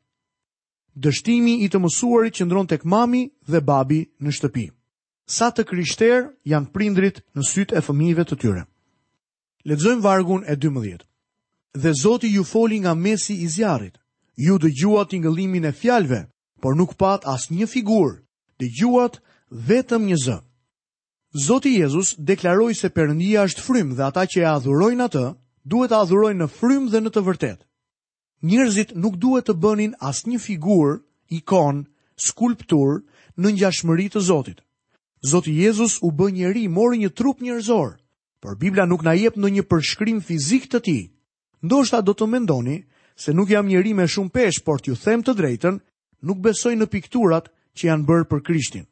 dështimi 1.04 1.54
i 1.64 1.68
të 1.68 1.80
mësuarit 1.82 2.38
që 2.38 2.46
ndronë 2.48 2.70
tek 2.72 2.84
mami 2.88 3.24
dhe 3.52 3.60
babi 3.68 4.00
në 4.24 4.32
shtëpi. 4.38 4.66
Sa 5.28 5.50
të 5.52 5.66
kryshter 5.68 6.28
janë 6.48 6.70
prindrit 6.74 7.20
në 7.36 7.44
sytë 7.50 7.76
e 7.80 7.84
fëmijëve 7.88 8.24
të 8.30 8.38
tyre. 8.44 8.62
Lexojmë 9.66 10.02
vargun 10.04 10.44
e 10.48 10.54
12. 10.62 11.02
Dhe 11.82 11.92
Zoti 12.00 12.30
ju 12.36 12.44
foli 12.44 12.78
nga 12.80 12.94
mesi 12.94 13.34
i 13.44 13.48
zjarrit. 13.56 13.98
Ju 14.46 14.56
dëgjuat 14.62 15.10
tingëllimin 15.10 15.64
e 15.68 15.72
fjalëve, 15.72 16.22
por 16.60 16.76
nuk 16.76 16.94
pat 17.00 17.24
as 17.28 17.50
një 17.50 17.66
figurë. 17.66 18.22
Dëgjuat 18.60 19.18
vetëm 19.68 20.06
një 20.08 20.18
zë. 20.24 20.38
Zoti 21.46 21.74
Jezus 21.80 22.14
deklaroi 22.18 22.74
se 22.76 22.88
Perëndia 22.88 23.42
është 23.48 23.60
frym 23.66 23.88
dhe 23.96 24.04
ata 24.06 24.24
që 24.30 24.38
e 24.42 24.48
adhurojnë 24.54 25.04
atë 25.08 25.24
duhet 25.68 25.90
ta 25.92 26.00
adhurojnë 26.04 26.40
në 26.44 26.48
frym 26.56 26.88
dhe 26.92 27.00
në 27.02 27.10
të 27.12 27.22
vërtetë 27.28 27.62
njërzit 28.44 28.92
nuk 28.96 29.16
duhet 29.16 29.46
të 29.48 29.54
bënin 29.56 29.94
as 30.00 30.24
një 30.26 30.38
figur, 30.40 31.00
ikon, 31.32 31.86
skulptur 32.18 33.00
në 33.38 33.52
njashmëri 33.56 34.08
të 34.12 34.20
Zotit. 34.20 34.60
Zoti 35.26 35.56
Jezus 35.56 35.98
u 36.02 36.10
bë 36.12 36.30
njeri 36.32 36.68
mori 36.68 36.98
një 36.98 37.10
trup 37.16 37.40
njërzor, 37.40 37.96
por 38.40 38.56
Biblia 38.56 38.84
nuk 38.86 39.02
na 39.02 39.12
jep 39.16 39.36
në 39.36 39.48
një 39.56 39.62
përshkrim 39.70 40.20
fizik 40.20 40.68
të 40.68 40.78
ti. 40.80 40.98
Ndoshta 41.62 42.00
do 42.00 42.12
të 42.12 42.26
mendoni 42.28 42.84
se 43.16 43.32
nuk 43.32 43.50
jam 43.50 43.66
njeri 43.66 43.94
me 43.94 44.04
shumë 44.06 44.30
pesh, 44.32 44.60
por 44.64 44.78
t'ju 44.80 44.94
them 45.00 45.22
të 45.24 45.32
drejtën, 45.34 45.80
nuk 46.22 46.38
besoj 46.44 46.76
në 46.76 46.86
pikturat 46.92 47.48
që 47.76 47.88
janë 47.88 48.06
bërë 48.06 48.28
për 48.30 48.42
Krishtin. 48.46 48.84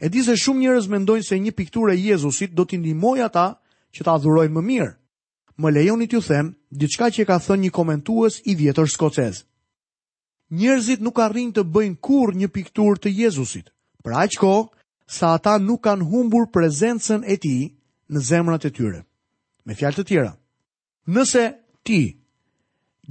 E 0.00 0.08
di 0.08 0.22
se 0.24 0.34
shumë 0.36 0.60
njerëz 0.64 0.88
mendojnë 0.88 1.26
se 1.26 1.36
një 1.38 1.52
pikturë 1.56 1.92
e 1.94 2.00
Jezusit 2.08 2.54
do 2.56 2.64
t'i 2.64 2.78
ndihmojë 2.78 3.24
ata 3.28 3.46
që 3.94 4.00
ta 4.04 4.16
adhurojnë 4.16 4.56
më 4.56 4.62
mirë 4.68 4.92
më 5.62 5.70
lejoni 5.74 6.06
t'ju 6.06 6.20
them 6.30 6.46
diçka 6.80 7.08
që 7.14 7.26
ka 7.28 7.36
thënë 7.42 7.62
një 7.66 7.70
komentues 7.78 8.34
i 8.46 8.52
vjetër 8.54 8.88
skocez. 8.94 9.44
Njerëzit 10.54 11.00
nuk 11.02 11.18
arrin 11.18 11.50
të 11.52 11.62
bëjnë 11.74 11.98
kur 12.06 12.28
një 12.38 12.48
piktur 12.54 12.96
të 12.96 13.10
Jezusit, 13.20 13.66
pra 14.04 14.22
aq 14.24 14.38
ko 14.38 14.54
sa 15.06 15.34
ata 15.34 15.58
nuk 15.58 15.82
kanë 15.84 16.06
humbur 16.10 16.46
prezencën 16.54 17.26
e 17.26 17.36
ti 17.36 17.56
në 18.10 18.18
zemrat 18.30 18.64
e 18.64 18.70
tyre. 18.70 19.02
Me 19.66 19.74
fjalë 19.74 19.96
të 19.98 20.04
tjera, 20.08 20.32
nëse 21.10 21.44
ti 21.84 22.00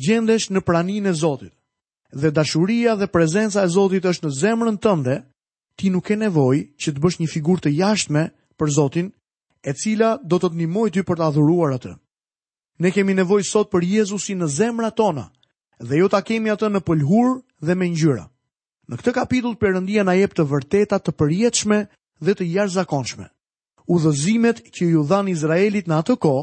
gjendesh 0.08 0.48
në 0.52 0.64
pranin 0.66 1.12
e 1.12 1.14
Zotit 1.14 1.54
dhe 2.16 2.32
dashuria 2.32 2.96
dhe 2.96 3.12
prezenca 3.12 3.64
e 3.64 3.70
Zotit 3.76 4.06
është 4.08 4.26
në 4.26 4.32
zemrën 4.42 4.78
tënde, 4.82 5.16
ti 5.78 5.92
nuk 5.94 6.10
e 6.10 6.16
nevoj 6.16 6.58
që 6.80 6.90
të 6.94 7.00
bësh 7.04 7.20
një 7.22 7.30
figur 7.36 7.60
të 7.60 7.76
jashtme 7.76 8.24
për 8.58 8.68
Zotin 8.78 9.12
e 9.62 9.72
cila 9.82 10.16
do 10.24 10.40
të 10.40 10.50
të 10.50 10.58
njimoj 10.62 10.90
ty 10.94 11.04
për 11.06 11.18
të 11.20 11.26
adhuruar 11.30 11.74
atë. 11.78 11.94
Ne 12.80 12.92
kemi 12.92 13.14
nevoj 13.16 13.42
sot 13.50 13.72
për 13.74 13.86
Jezusi 13.90 14.36
në 14.38 14.48
zemra 14.54 14.90
tona 14.92 15.24
dhe 15.80 15.98
jo 16.02 16.08
ta 16.14 16.20
kemi 16.22 16.52
atë 16.54 16.70
në 16.74 16.82
pëllhur 16.86 17.40
dhe 17.66 17.76
me 17.76 17.88
njyra. 17.90 18.28
Në 18.90 18.96
këtë 19.02 19.14
kapitull 19.18 19.58
përëndia 19.60 20.04
na 20.06 20.14
jep 20.18 20.36
të 20.38 20.46
vërteta 20.52 21.00
të 21.02 21.14
përjetëshme 21.20 21.80
dhe 22.24 22.36
të 22.36 22.46
jarë 22.54 22.72
zakonshme. 22.76 23.28
që 24.76 24.84
ju 24.92 25.02
dhanë 25.10 25.32
Izraelit 25.32 25.88
në 25.88 25.96
atë 26.02 26.16
ko 26.22 26.34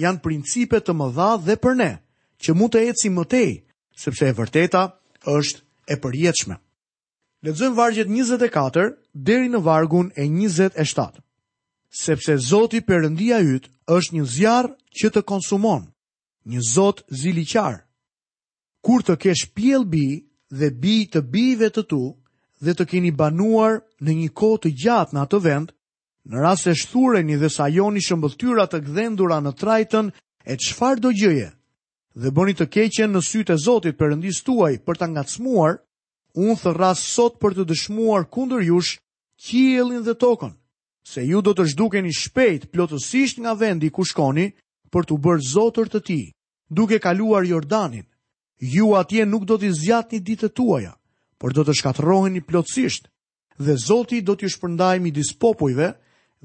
janë 0.00 0.20
principe 0.22 0.80
të 0.80 0.92
më 0.96 1.08
dha 1.16 1.30
dhe 1.44 1.56
për 1.64 1.74
ne 1.76 1.92
që 2.44 2.54
mu 2.56 2.66
të 2.68 2.80
eci 2.88 3.08
më 3.12 3.24
tej 3.30 3.50
sepse 4.04 4.24
e 4.26 4.32
vërteta 4.40 4.80
është 5.36 5.60
e 5.92 5.96
përjetëshme. 6.02 6.56
Ledzën 7.44 7.74
vargjet 7.76 8.08
24 8.08 8.94
deri 9.14 9.48
në 9.52 9.60
vargun 9.62 10.08
e 10.16 10.24
27. 10.24 11.20
Sepse 11.90 12.36
Zoti 12.50 12.80
përëndia 12.88 13.38
jytë 13.44 13.68
është 13.96 14.12
një 14.16 14.24
zjarë 14.36 14.68
që 14.94 15.08
të 15.14 15.22
konsumon, 15.26 15.84
një 16.46 16.60
zot 16.70 17.00
ziliqar. 17.10 17.80
Kur 18.84 19.02
të 19.02 19.16
kesh 19.22 19.46
pjell 19.56 19.84
bi 19.88 20.04
dhe 20.58 20.68
bi 20.82 20.96
të 21.10 21.20
bive 21.34 21.70
të 21.74 21.82
tu 21.90 22.02
dhe 22.64 22.74
të 22.76 22.84
keni 22.90 23.10
banuar 23.16 23.80
në 24.04 24.12
një 24.22 24.30
kohë 24.38 24.60
të 24.64 24.70
gjatë 24.84 25.14
në 25.14 25.22
atë 25.24 25.40
vend, 25.48 25.72
në 26.28 26.34
rras 26.40 26.62
e 26.66 26.74
një 26.74 27.38
dhe 27.40 27.48
sa 27.50 27.66
joni 27.68 28.00
të 28.04 28.80
gdhendura 28.86 29.38
në 29.44 29.52
trajten 29.60 30.12
e 30.46 30.54
qfar 30.62 31.00
do 31.00 31.08
gjëje, 31.10 31.50
dhe 32.14 32.28
bëni 32.36 32.54
të 32.56 32.66
keqen 32.74 33.10
në 33.12 33.22
sytë 33.24 33.52
e 33.52 33.56
zotit 33.66 33.98
përëndis 33.98 34.38
tuaj 34.46 34.74
për 34.86 34.96
të 34.98 35.06
ngacmuar, 35.14 35.74
unë 36.36 36.56
thë 36.62 36.72
rras 36.76 37.00
sot 37.14 37.38
për 37.40 37.52
të 37.56 37.64
dëshmuar 37.72 38.28
kundër 38.34 38.62
jush 38.70 38.92
kjelin 39.44 40.04
dhe 40.06 40.14
tokën, 40.22 40.52
se 41.04 41.20
ju 41.24 41.42
do 41.42 41.52
të 41.54 41.66
zhduke 41.72 42.00
një 42.04 42.12
shpejt 42.20 42.70
plotësisht 42.72 43.38
nga 43.40 43.54
vendi 43.54 43.90
ku 43.90 44.04
shkoni, 44.04 44.50
për 44.94 45.08
të 45.10 45.16
bërë 45.26 45.46
zotër 45.50 45.88
të 45.90 46.00
ti, 46.06 46.18
duke 46.70 47.00
kaluar 47.02 47.42
Jordanin. 47.48 48.06
Ju 48.74 48.86
atje 48.94 49.26
nuk 49.26 49.42
do 49.50 49.58
t'i 49.58 49.72
zjatë 49.74 50.14
një 50.14 50.22
ditë 50.28 50.48
tuaja, 50.56 50.94
për 51.42 51.50
do 51.58 51.62
të 51.66 51.74
shkatëroheni 51.80 52.42
plotësisht, 52.46 53.10
dhe 53.58 53.74
zoti 53.86 54.22
do 54.22 54.36
t'i 54.38 54.48
shpërndaj 54.52 54.96
mi 55.02 55.10
dispopujve, 55.16 55.88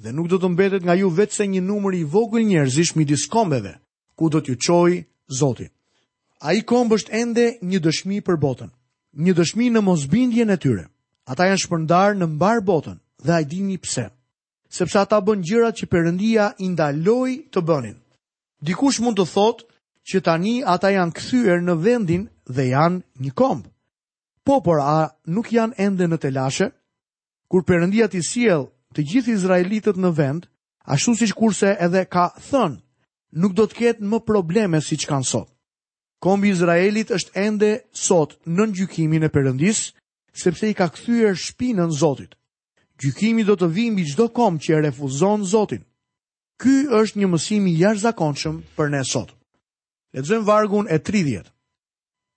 dhe 0.01 0.09
nuk 0.15 0.27
do 0.31 0.39
të 0.41 0.47
mbetet 0.51 0.83
nga 0.85 0.95
ju 0.97 1.11
vetë 1.19 1.35
se 1.37 1.45
një 1.47 1.61
numër 1.69 1.93
i 1.99 2.03
vogël 2.13 2.43
njerëzish 2.49 2.95
mi 2.97 3.05
diskombeve, 3.07 3.75
ku 4.17 4.29
do 4.33 4.41
t'ju 4.41 4.55
qoj 4.65 4.91
zoti. 5.39 5.67
A 6.47 6.53
i 6.57 6.63
kombë 6.69 6.95
është 6.97 7.13
ende 7.21 7.45
një 7.69 7.79
dëshmi 7.85 8.17
për 8.25 8.37
botën, 8.41 8.69
një 9.23 9.33
dëshmi 9.39 9.67
në 9.71 9.81
mosbindjen 9.85 10.49
e 10.49 10.57
tyre. 10.57 10.85
Ata 11.29 11.45
janë 11.51 11.61
shpërndarë 11.63 12.17
në 12.19 12.27
mbar 12.35 12.63
botën 12.65 12.97
dhe 13.25 13.37
dini 13.51 13.77
pse 13.83 14.09
sepse 14.73 14.97
ata 15.01 15.17
bën 15.25 15.41
gjërat 15.45 15.75
që 15.79 15.85
Perëndia 15.91 16.51
i 16.63 16.67
ndaloi 16.73 17.33
të 17.53 17.59
bënin. 17.69 17.95
Dikush 18.59 18.99
mund 18.99 19.15
të 19.19 19.23
thotë 19.31 19.67
që 20.09 20.19
tani 20.27 20.53
ata 20.67 20.89
janë 20.91 21.15
kthyer 21.15 21.61
në 21.63 21.75
vendin 21.83 22.25
dhe 22.55 22.65
janë 22.69 22.99
një 23.23 23.31
komb. 23.39 23.67
Po 24.43 24.59
por 24.65 24.81
a 24.83 24.95
nuk 25.31 25.51
janë 25.55 25.77
ende 25.79 26.07
në 26.09 26.17
telashe? 26.25 26.67
Kur 27.49 27.63
Perëndia 27.63 28.09
ti 28.11 28.19
sjell 28.25 28.65
të 28.95 29.05
gjithë 29.11 29.35
izraelitët 29.37 29.99
në 30.01 30.11
vend, 30.19 30.49
ashtu 30.91 31.15
siç 31.21 31.31
kurse 31.39 31.71
edhe 31.85 32.03
ka 32.11 32.27
thënë, 32.49 32.79
nuk 33.39 33.55
do 33.55 33.63
të 33.69 33.75
ketë 33.79 34.09
më 34.11 34.19
probleme 34.27 34.81
siç 34.83 35.07
kanë 35.07 35.27
sot. 35.31 35.47
Kombi 36.19 36.51
i 36.51 36.51
Izraelit 36.51 37.13
është 37.15 37.35
ende 37.39 37.71
sot 37.95 38.35
në 38.45 38.65
gjykimin 38.75 39.23
e 39.23 39.29
Perëndis, 39.31 39.85
sepse 40.41 40.67
i 40.67 40.75
ka 40.75 40.89
kthyer 40.91 41.37
shpinën 41.39 41.93
Zotit. 41.95 42.35
Gjykimi 42.99 43.45
do 43.47 43.55
të 43.55 43.69
vijë 43.71 43.93
mbi 43.93 44.03
çdo 44.11 44.27
komb 44.35 44.59
që 44.59 44.71
e 44.75 44.81
refuzon 44.89 45.47
Zotin. 45.47 45.85
Ky 46.59 46.71
është 46.91 47.19
një 47.23 47.27
mësim 47.31 47.67
i 47.71 47.73
jashtëzakonshëm 47.79 48.57
për 48.77 48.89
ne 48.91 48.99
sot. 49.07 49.29
Lexojmë 50.17 50.45
vargun 50.49 50.89
e 50.91 50.97
30. 51.07 51.45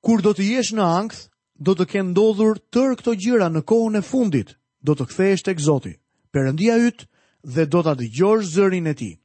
Kur 0.03 0.23
do 0.23 0.31
të 0.37 0.45
jesh 0.47 0.71
në 0.79 0.85
ankth, 1.01 1.25
do 1.59 1.75
të 1.75 1.87
kenë 1.93 2.11
ndodhur 2.13 2.61
tër 2.73 2.95
këto 3.01 3.17
gjëra 3.25 3.49
në 3.51 3.63
kohën 3.67 3.99
e 3.99 4.03
fundit, 4.07 4.55
do 4.79 4.95
të 4.99 5.09
kthehesh 5.11 5.43
tek 5.49 5.59
Zoti, 5.65 5.97
Perëndia 6.33 6.77
yt, 6.87 7.09
dhe 7.43 7.67
do 7.67 7.83
ta 7.83 7.97
dëgjosh 7.99 8.47
zërin 8.55 8.87
e 8.93 8.95
tij. 9.01 9.19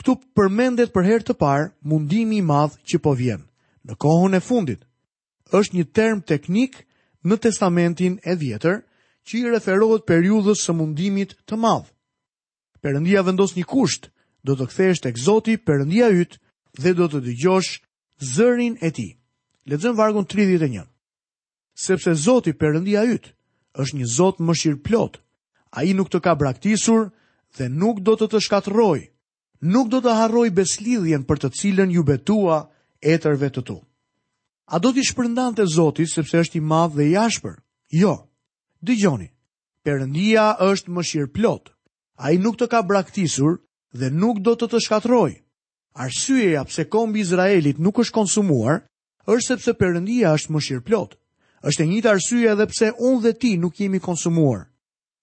Ktu 0.00 0.16
përmendet 0.34 0.94
për 0.96 1.04
herë 1.10 1.26
të 1.28 1.36
parë 1.44 1.68
mundimi 1.92 2.40
i 2.40 2.46
madh 2.48 2.80
që 2.88 2.98
po 3.04 3.12
vjen 3.20 3.44
në 3.84 3.94
kohën 4.00 4.34
e 4.34 4.40
fundit. 4.48 4.80
Është 5.52 5.76
një 5.76 5.84
term 5.96 6.24
teknik 6.24 6.80
në 7.28 7.36
Testamentin 7.44 8.16
e 8.24 8.32
Vjetër 8.40 8.80
që 9.28 9.34
i 9.38 9.44
referohet 9.52 10.08
periudhës 10.08 10.64
së 10.64 10.72
mundimit 10.80 11.36
të 11.44 11.60
madh. 11.64 11.86
Perëndia 12.84 13.22
vendos 13.24 13.54
një 13.56 13.64
kusht 13.68 14.10
do 14.44 14.54
të 14.56 14.66
kthesh 14.70 15.00
tek 15.02 15.18
Zoti, 15.18 15.54
Perëndia 15.56 16.10
yt, 16.12 16.36
dhe 16.78 16.92
do 16.98 17.06
të 17.08 17.20
dëgjosh 17.26 17.70
zërin 18.34 18.74
e 18.84 18.90
tij. 18.92 19.12
Lexojm 19.68 19.96
vargun 19.96 20.28
31. 20.28 20.84
Sepse 21.72 22.12
Zoti, 22.24 22.52
Perëndia 22.60 23.02
yt, 23.08 23.30
është 23.80 24.02
një 24.02 24.08
Zot 24.16 24.42
mëshirëplot. 24.44 25.16
Ai 25.74 25.94
nuk 25.96 26.12
të 26.12 26.20
ka 26.22 26.36
braktisur 26.38 27.08
dhe 27.56 27.70
nuk 27.72 28.04
do 28.06 28.14
të 28.20 28.28
të 28.34 28.42
shkatërroj. 28.46 29.00
Nuk 29.64 29.88
do 29.90 30.02
të 30.04 30.12
harroj 30.18 30.50
beslidhjen 30.52 31.24
për 31.24 31.40
të 31.44 31.50
cilën 31.58 31.90
ju 31.94 32.04
betua 32.04 32.58
etërve 33.00 33.48
të 33.54 33.62
tu. 33.64 33.78
A 34.68 34.76
do 34.80 34.92
t'i 34.92 35.02
shpërndan 35.08 35.56
të 35.56 35.64
Zotit 35.72 36.12
sepse 36.12 36.36
është 36.44 36.60
i 36.60 36.60
madhë 36.68 36.96
dhe 36.98 37.08
i 37.10 37.16
ashpër? 37.24 37.56
Jo, 38.02 38.14
dy 38.84 38.94
gjoni, 39.00 39.30
përëndia 39.84 40.50
është 40.68 40.92
më 40.94 41.02
shirë 41.10 41.32
plot, 41.36 41.68
a 42.24 42.32
i 42.34 42.38
nuk 42.40 42.56
të 42.60 42.66
ka 42.72 42.80
braktisur 42.88 43.58
dhe 43.94 44.10
nuk 44.10 44.38
do 44.42 44.52
të 44.58 44.66
të 44.72 44.78
shkatroj. 44.84 45.32
Arsyeja 45.94 46.64
pse 46.66 46.84
kombi 46.90 47.22
i 47.22 47.22
Izraelit 47.22 47.78
nuk 47.78 48.00
është 48.02 48.14
konsumuar 48.16 48.80
është 49.30 49.46
sepse 49.50 49.74
Perëndia 49.78 50.32
është 50.36 50.52
mëshirë 50.54 50.84
plot. 50.88 51.14
Është 51.64 51.82
e 51.82 51.86
njëjta 51.90 52.10
arsye 52.12 52.48
edhe 52.52 52.66
pse 52.68 52.88
unë 52.98 53.20
dhe 53.24 53.32
ti 53.40 53.52
nuk 53.56 53.78
jemi 53.80 54.00
konsumuar. 54.02 54.66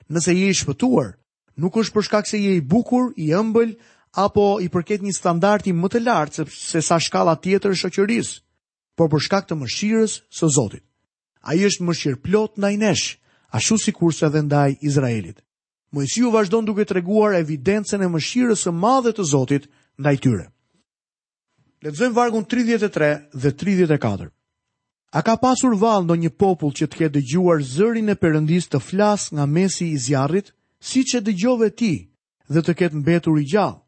Nëse 0.10 0.32
je 0.34 0.48
i 0.50 0.56
shpëtuar, 0.58 1.12
nuk 1.60 1.78
është 1.78 1.96
për 1.96 2.08
shkak 2.08 2.26
se 2.30 2.40
je 2.42 2.56
i 2.58 2.64
bukur, 2.72 3.12
i 3.20 3.28
ëmbël 3.36 3.76
apo 4.24 4.48
i 4.66 4.70
përket 4.74 5.04
një 5.06 5.14
standardi 5.20 5.76
më 5.76 5.92
të 5.92 6.02
lartë 6.08 6.48
se, 6.50 6.82
sa 6.82 6.98
shkalla 7.00 7.36
tjetër 7.38 7.76
e 7.76 7.80
shoqërisë, 7.84 8.40
por 8.98 9.12
për 9.14 9.22
shkak 9.28 9.46
të 9.48 9.60
mëshirës 9.62 10.18
së 10.34 10.52
Zotit. 10.56 10.84
Ai 11.46 11.62
është 11.68 11.86
mëshirë 11.88 12.22
plot 12.26 12.58
ndaj 12.58 12.76
nesh, 12.82 13.06
ashtu 13.54 13.78
sikurse 13.84 14.26
edhe 14.30 14.42
ndaj 14.48 14.80
Izraelit. 14.82 15.44
Mojësiu 15.92 16.30
vazhdon 16.32 16.64
duke 16.66 16.86
të 16.88 16.96
reguar 17.02 17.34
evidencen 17.36 18.02
e 18.02 18.08
mëshirës 18.12 18.62
së 18.66 18.72
madhe 18.72 19.12
të 19.16 19.24
Zotit 19.32 19.66
nda 20.00 20.14
i 20.16 20.20
tyre. 20.24 20.46
Letëzojmë 21.84 22.16
vargun 22.16 22.46
33 22.46 23.10
dhe 23.34 23.52
34. 23.64 24.30
A 25.12 25.20
ka 25.28 25.36
pasur 25.42 25.76
val 25.82 26.06
në 26.08 26.16
një 26.24 26.30
popull 26.40 26.72
që 26.78 26.88
të 26.88 26.98
ke 27.02 27.10
dëgjuar 27.18 27.60
zërin 27.76 28.14
e 28.14 28.16
përëndis 28.22 28.70
të 28.72 28.80
flas 28.80 29.28
nga 29.36 29.46
mesi 29.50 29.90
i 29.92 29.98
zjarit, 30.00 30.54
si 30.80 31.04
që 31.10 31.20
dëgjove 31.28 31.70
ti 31.76 31.94
dhe 32.52 32.62
të 32.64 32.78
ketë 32.80 33.02
mbetur 33.02 33.42
i 33.42 33.46
gjallë? 33.52 33.82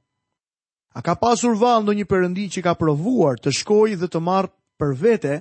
A 0.99 1.01
ka 1.01 1.15
pasur 1.23 1.55
val 1.57 1.85
në 1.87 1.95
një 2.01 2.09
përëndi 2.11 2.49
që 2.57 2.65
ka 2.67 2.75
provuar 2.77 3.39
të 3.39 3.53
shkoj 3.61 3.95
dhe 4.01 4.09
të 4.11 4.19
marë 4.21 4.51
për 4.79 4.91
vete 4.99 5.37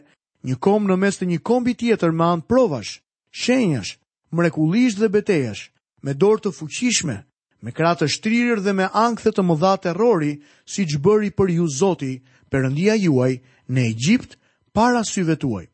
një 0.46 0.56
kom 0.64 0.86
në 0.86 0.96
mes 1.02 1.18
të 1.18 1.28
një 1.32 1.42
kombi 1.42 1.74
tjetër 1.82 2.12
me 2.14 2.28
anë 2.30 2.46
provash, 2.48 3.00
shenjash, 3.30 3.98
mrekulisht 4.30 5.02
dhe 5.02 5.10
betejash, 5.12 5.66
me 6.02 6.14
dorë 6.14 6.42
të 6.46 6.52
fuqishme, 6.56 7.16
me 7.62 7.70
kratë 7.72 8.04
të 8.06 8.10
shtrirë 8.16 8.60
dhe 8.64 8.72
me 8.76 8.88
angthe 8.98 9.30
të 9.32 9.44
mëdha 9.46 9.74
terrori, 9.86 10.32
si 10.66 10.84
që 10.90 11.00
bëri 11.04 11.30
për 11.38 11.52
ju 11.56 11.66
zoti, 11.78 12.12
përëndia 12.50 12.96
juaj, 13.04 13.34
në 13.72 13.86
Egjipt, 13.92 14.34
para 14.74 15.04
syve 15.06 15.36
tuaj. 15.38 15.68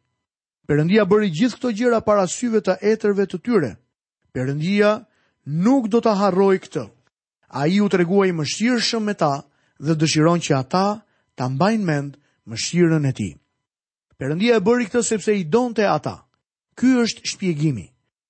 Përëndia 0.68 1.06
bëri 1.08 1.30
gjithë 1.32 1.56
këto 1.56 1.70
gjira 1.78 2.00
para 2.04 2.26
syve 2.28 2.60
të 2.60 2.74
etërve 2.92 3.24
të 3.30 3.38
tyre. 3.46 3.70
Përëndia 4.36 4.90
nuk 5.64 5.88
do 5.88 6.02
të 6.04 6.12
harroj 6.20 6.58
këtë. 6.66 6.84
A 7.56 7.64
i 7.72 7.78
u 7.80 7.88
të 7.88 8.02
reguaj 8.02 8.28
mëshirë 8.36 8.82
shumë 8.84 9.06
me 9.08 9.14
ta 9.16 9.32
dhe 9.80 9.96
dëshiron 9.96 10.42
që 10.44 10.58
ata 10.58 10.82
të 11.40 11.48
mbajnë 11.56 11.84
mend 11.88 12.18
mëshirën 12.52 13.08
e 13.08 13.12
ti. 13.16 13.30
Përëndia 14.20 14.60
e 14.60 14.64
bëri 14.66 14.90
këtë 14.90 15.06
sepse 15.08 15.32
i 15.40 15.46
donë 15.48 15.78
të 15.78 15.88
ata. 15.88 16.16
Ky 16.76 16.98
është 17.06 17.24
shpjegimi. 17.32 17.86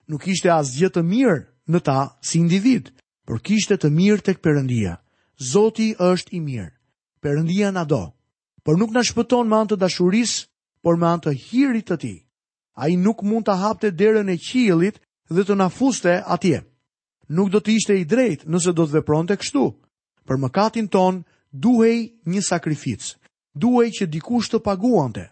Nuk 0.09 0.29
ishte 0.31 0.53
asë 0.55 0.79
gjithë 0.79 0.95
të 1.01 1.05
mirë 1.11 1.37
në 1.69 1.81
ta 1.85 1.97
si 2.25 2.41
individ, 2.41 2.91
për 3.29 3.43
kishte 3.45 3.77
të 3.77 3.91
mirë 3.93 4.25
tek 4.25 4.39
Perëndia. 4.43 4.95
Zoti 5.39 5.91
është 6.01 6.33
i 6.39 6.41
mirë. 6.41 6.71
Perëndia 7.23 7.69
na 7.75 7.83
do, 7.85 8.09
por 8.65 8.79
nuk 8.79 8.93
na 8.95 9.03
shpëton 9.05 9.49
me 9.49 9.59
anë 9.61 9.73
të 9.73 9.77
dashurisë, 9.85 10.47
por 10.83 10.97
me 10.99 11.09
anë 11.11 11.25
të 11.27 11.35
hirit 11.45 11.89
të 11.91 11.97
tij. 12.05 12.17
Ai 12.79 12.97
nuk 12.97 13.23
mund 13.27 13.47
ta 13.47 13.57
hapte 13.59 13.91
derën 13.91 14.31
e 14.33 14.37
qiejllit 14.39 14.99
dhe 15.35 15.43
të 15.45 15.55
na 15.59 15.69
fuste 15.69 16.15
atje. 16.35 16.61
Nuk 17.29 17.51
do 17.53 17.61
të 17.61 17.75
ishte 17.77 17.97
i 18.01 18.07
drejtë 18.07 18.47
nëse 18.49 18.73
do 18.73 18.87
të 18.87 18.97
vepronte 19.01 19.37
kështu. 19.37 19.65
Për 20.27 20.39
mëkatin 20.45 20.89
ton 20.89 21.21
duhej 21.53 21.99
një 22.31 22.43
sakrificë. 22.49 23.17
Duhej 23.63 23.91
që 23.99 24.07
dikush 24.15 24.49
të 24.53 24.63
paguante. 24.63 25.29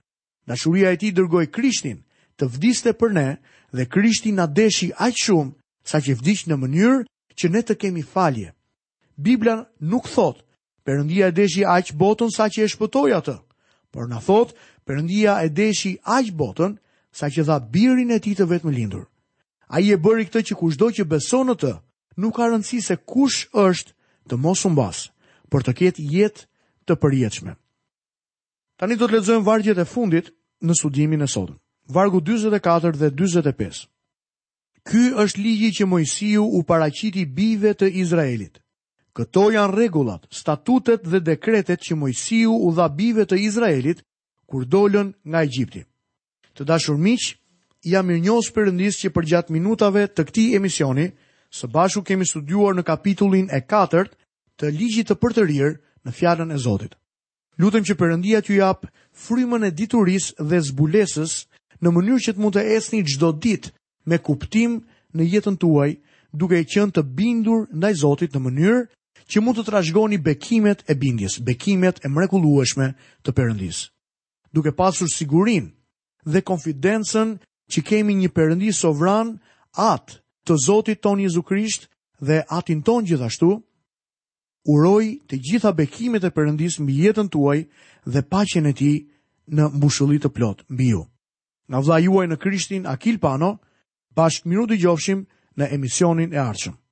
Dashuria 0.47 0.91
e 0.93 0.99
Tij 0.99 1.13
dërgoi 1.17 1.47
Krishtin 1.51 2.03
të 2.39 2.49
vdiste 2.55 2.93
për 2.99 3.11
ne 3.15 3.29
dhe 3.75 3.87
Krishti 3.87 4.33
na 4.35 4.47
deshi 4.47 4.91
aq 4.95 5.15
shumë 5.25 5.53
sa 5.87 6.01
që 6.03 6.19
vdish 6.19 6.47
në 6.51 6.57
mënyrë 6.59 7.05
që 7.41 7.51
ne 7.53 7.61
të 7.63 7.77
kemi 7.85 8.03
falje. 8.03 8.51
Biblia 9.17 9.61
nuk 9.87 10.09
thot, 10.11 10.43
përëndia 10.85 11.31
e 11.31 11.35
deshi 11.39 11.63
aqë 11.65 11.95
botën 11.97 12.31
sa 12.35 12.51
që 12.51 12.67
e 12.67 12.73
shpëtoj 12.75 13.13
atë, 13.21 13.37
por 13.95 14.09
në 14.11 14.19
thot, 14.27 14.51
përëndia 14.89 15.39
e 15.47 15.51
deshi 15.55 15.95
aqë 16.03 16.35
botën 16.37 16.75
sa 17.17 17.31
që 17.33 17.47
dha 17.49 17.57
birin 17.73 18.11
e 18.13 18.19
ti 18.21 18.35
të 18.37 18.45
vetë 18.51 18.67
më 18.67 18.75
lindur. 18.77 19.05
A 19.73 19.81
i 19.81 19.93
e 19.95 19.99
bëri 20.03 20.27
këtë 20.29 20.43
që 20.51 20.57
kushdo 20.59 20.91
që 20.95 21.07
beson 21.11 21.47
në 21.53 21.57
të, 21.63 21.73
nuk 22.23 22.35
ka 22.37 22.51
rëndësi 22.51 22.83
se 22.87 22.97
kush 23.13 23.47
është 23.67 23.95
të 24.31 24.35
mos 24.43 24.65
mbas, 24.73 24.99
për 25.51 25.61
të 25.67 25.73
ketë 25.81 26.05
jetë 26.19 26.43
të 26.87 26.95
përjetëshme. 27.03 27.53
Tani 28.79 28.95
do 28.99 29.07
të 29.07 29.15
ledzojmë 29.17 29.47
vargjet 29.49 29.79
e 29.81 29.87
fundit 29.89 30.33
në 30.63 30.75
studimin 30.77 31.23
e 31.25 31.31
sotën. 31.31 31.57
Vargu 31.95 32.19
24 32.21 32.99
dhe 33.01 33.09
25. 33.15 33.87
Ky 34.87 35.03
është 35.19 35.41
ligji 35.43 35.69
që 35.81 35.87
Mojsiu 35.91 36.45
u 36.55 36.61
paraqiti 36.67 37.25
bijve 37.27 37.73
të 37.75 37.89
Izraelit. 38.03 38.61
Këto 39.19 39.49
janë 39.51 39.73
rregullat, 39.75 40.29
statutet 40.31 41.03
dhe 41.11 41.19
dekretet 41.27 41.83
që 41.83 41.97
Mojsiu 41.99 42.53
u 42.55 42.71
dha 42.77 42.87
bijve 42.95 43.25
të 43.27 43.39
Izraelit 43.49 44.05
kur 44.47 44.63
dolën 44.71 45.11
nga 45.27 45.43
Egjipti. 45.43 45.83
Të 46.55 46.65
dashur 46.71 46.99
miq, 47.03 47.33
jam 47.83 48.07
mirënjohës 48.07 48.51
përëndis 48.55 49.01
që 49.03 49.11
përgjat 49.17 49.51
minutave 49.57 50.07
të 50.07 50.25
këtij 50.29 50.55
emisioni 50.61 51.09
së 51.51 51.69
bashku 51.75 52.05
kemi 52.07 52.27
studiuar 52.31 52.77
në 52.79 52.85
kapitullin 52.87 53.49
e 53.51 53.61
4 53.75 54.05
të 54.59 54.71
Ligjit 54.71 55.11
të 55.11 55.17
Përtërir 55.25 55.81
në 56.07 56.15
fjalën 56.21 56.53
e 56.55 56.59
Zotit. 56.63 56.95
Lutem 57.59 57.83
që 57.83 57.99
Perëndia 57.99 58.39
t'ju 58.45 58.61
jap 58.63 58.87
frymën 59.25 59.67
e 59.67 59.73
diturisë 59.83 60.39
dhe 60.47 60.63
zbulesës 60.71 61.35
në 61.83 61.91
mënyrë 61.97 62.23
që 62.29 62.33
të 62.37 62.41
mund 62.45 62.55
të 62.55 62.63
esni 62.79 63.03
çdo 63.11 63.33
ditë 63.43 63.75
me 64.07 64.19
kuptim 64.23 64.79
në 65.15 65.27
jetën 65.35 65.57
tuaj, 65.59 65.97
duke 66.33 66.63
qenë 66.65 66.95
të 66.97 67.03
bindur 67.19 67.67
ndaj 67.75 67.95
Zotit 68.03 68.35
në 68.35 68.41
mënyrë 68.47 68.81
që 69.27 69.43
mund 69.43 69.59
të 69.59 69.65
trashëgoni 69.67 70.19
bekimet 70.23 70.85
e 70.89 70.95
bindjes, 70.95 71.39
bekimet 71.43 71.99
e 72.05 72.09
mrekullueshme 72.09 72.93
të 73.27 73.31
Perëndis. 73.35 73.91
Duke 74.55 74.71
pasur 74.73 75.11
sigurin 75.11 75.73
dhe 76.25 76.43
konfidencën 76.47 77.37
që 77.73 77.81
kemi 77.83 78.15
një 78.15 78.31
Perëndis 78.31 78.79
sovran, 78.85 79.39
atë 79.75 80.21
të 80.47 80.55
Zotit 80.67 81.03
ton 81.03 81.19
Jezu 81.21 81.43
Krisht 81.43 81.89
dhe 82.23 82.45
atin 82.49 82.83
ton 82.87 83.03
gjithashtu, 83.05 83.51
uroj 84.71 85.05
të 85.27 85.35
gjitha 85.47 85.73
bekimet 85.75 86.25
e 86.25 86.31
Perëndis 86.31 86.79
mbi 86.79 86.95
jetën 87.07 87.29
tuaj 87.33 87.67
dhe 88.07 88.23
paqen 88.31 88.71
e 88.71 88.73
tij 88.79 88.97
në 89.57 89.63
mbushullit 89.75 90.23
të 90.23 90.31
plot 90.37 90.63
mbi 90.71 90.93
ju. 90.95 91.03
Nga 91.69 91.79
vlla 91.83 91.99
juaj 91.99 92.27
në 92.31 92.37
Krishtin 92.39 92.87
Akil 92.87 93.19
Pano, 93.19 93.57
bashkë 94.19 94.49
miru 94.53 94.67
dy 94.67 95.15
në 95.61 95.65
emisionin 95.77 96.33
e 96.37 96.41
arqëm. 96.51 96.83